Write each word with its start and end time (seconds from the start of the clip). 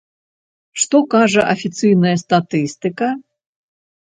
Што 0.83 1.01
кажа 1.13 1.45
афіцыйная 1.53 2.15
статыстыка? 2.25 3.07